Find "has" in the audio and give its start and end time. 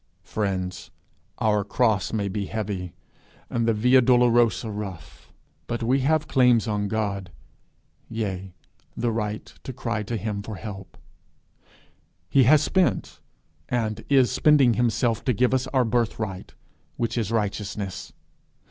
12.45-12.63